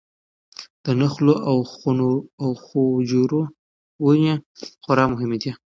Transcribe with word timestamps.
د 0.85 0.87
نخلو 1.01 1.33
او 2.43 2.49
خجورو 2.65 3.41
ونې 4.05 4.33
خورا 4.83 5.05
مهمې 5.13 5.37
دي. 5.43 5.51